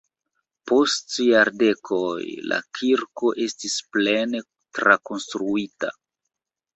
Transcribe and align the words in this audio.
Post 0.69 1.11
jardekoj 1.25 2.23
la 2.51 2.57
kirko 2.79 3.29
estis 3.45 3.75
plene 3.97 4.41
trakonstruita. 4.79 5.93